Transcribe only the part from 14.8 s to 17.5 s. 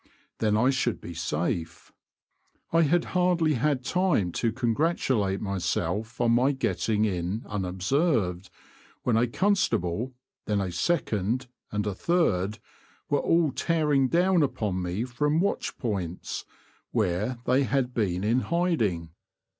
me from watch points, where